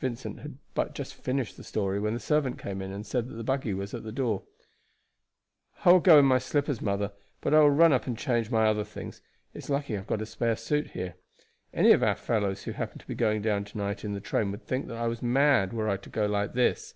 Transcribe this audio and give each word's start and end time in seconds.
Vincent 0.00 0.40
had 0.40 0.58
but 0.74 0.94
just 0.94 1.14
finished 1.14 1.56
his 1.56 1.66
story 1.66 1.98
when 1.98 2.12
the 2.12 2.20
servant 2.20 2.58
came 2.58 2.82
in 2.82 2.92
and 2.92 3.06
said 3.06 3.26
that 3.26 3.36
the 3.36 3.42
buggy 3.42 3.72
was 3.72 3.94
at 3.94 4.04
the 4.04 4.12
door. 4.12 4.42
"I 5.86 5.92
will 5.92 6.00
go 6.00 6.18
in 6.18 6.26
my 6.26 6.36
slippers, 6.36 6.82
mother, 6.82 7.10
but 7.40 7.54
I 7.54 7.60
will 7.60 7.70
run 7.70 7.90
up 7.94 8.06
and 8.06 8.18
change 8.18 8.50
my 8.50 8.66
other 8.66 8.84
things. 8.84 9.22
It's 9.54 9.70
lucky 9.70 9.94
I 9.94 10.00
have 10.00 10.06
got 10.06 10.20
a 10.20 10.26
spare 10.26 10.56
suit 10.56 10.88
here. 10.88 11.14
Any 11.72 11.92
of 11.92 12.02
our 12.02 12.16
fellows 12.16 12.64
who 12.64 12.72
happened 12.72 13.00
to 13.00 13.08
be 13.08 13.14
going 13.14 13.40
down 13.40 13.64
to 13.64 13.78
night 13.78 14.04
in 14.04 14.12
the 14.12 14.20
train 14.20 14.50
would 14.50 14.66
think 14.66 14.88
that 14.88 14.98
I 14.98 15.06
was 15.06 15.22
mad 15.22 15.72
were 15.72 15.88
I 15.88 15.96
to 15.96 16.10
go 16.10 16.26
like 16.26 16.52
this." 16.52 16.92